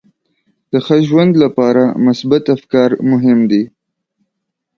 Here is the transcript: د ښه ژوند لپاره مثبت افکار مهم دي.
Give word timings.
د 0.71 0.73
ښه 0.85 0.97
ژوند 1.07 1.33
لپاره 1.43 1.83
مثبت 2.05 2.43
افکار 2.55 2.89
مهم 3.11 3.39
دي. 3.51 3.63